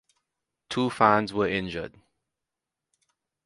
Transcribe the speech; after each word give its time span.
Two 0.67 0.89
fans 0.89 1.31
were 1.31 1.47
injured. 1.47 1.93